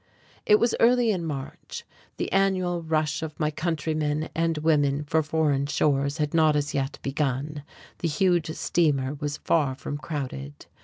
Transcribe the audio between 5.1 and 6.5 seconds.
foreign shores had